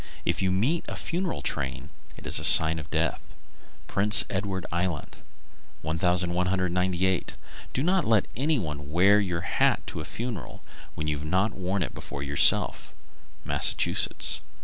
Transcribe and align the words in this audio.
If 0.25 0.41
you 0.41 0.49
meet 0.51 0.83
a 0.87 0.95
funeral 0.95 1.43
train, 1.43 1.89
it 2.17 2.25
is 2.25 2.39
a 2.39 2.43
sign 2.43 2.79
of 2.79 2.89
death. 2.89 3.21
Prince 3.85 4.25
Edward 4.31 4.65
Island. 4.71 5.17
1198. 5.83 7.33
Do 7.71 7.83
not 7.83 8.03
let 8.05 8.27
any 8.35 8.57
one 8.57 8.91
wear 8.91 9.19
your 9.19 9.41
hat 9.41 9.85
to 9.85 10.01
a 10.01 10.05
funeral 10.05 10.63
when 10.95 11.05
you've 11.07 11.23
not 11.23 11.53
worn 11.53 11.83
it 11.83 11.93
before 11.93 12.23
yourself. 12.23 12.95
_Massachusetts. 13.45 14.39